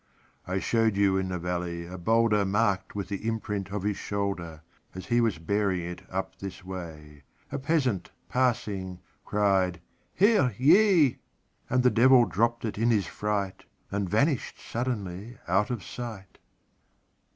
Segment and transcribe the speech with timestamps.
[0.47, 4.63] I showed you in the valley a boulderMarked with the imprint of his shoulder;
[4.95, 9.79] As he was bearing it up this way,A peasant, passing, cried,
[10.15, 16.39] "Herr Jé!"And the Devil dropped it in his fright, And vanished suddenly out of sight!